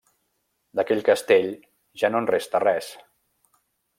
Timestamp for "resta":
2.33-2.65